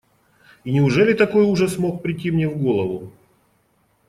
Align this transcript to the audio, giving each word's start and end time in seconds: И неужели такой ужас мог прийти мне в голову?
И 0.65 0.71
неужели 0.71 1.13
такой 1.13 1.43
ужас 1.43 1.77
мог 1.77 2.01
прийти 2.01 2.31
мне 2.31 2.49
в 2.49 2.57
голову? 2.57 3.13